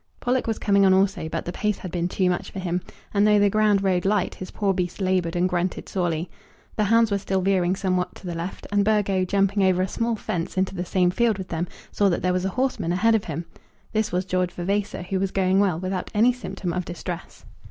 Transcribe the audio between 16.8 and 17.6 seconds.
distress.